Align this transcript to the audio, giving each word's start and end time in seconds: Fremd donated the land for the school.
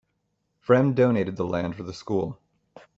Fremd 0.65 0.95
donated 0.95 1.35
the 1.35 1.45
land 1.45 1.75
for 1.75 1.83
the 1.83 1.93
school. 1.93 2.39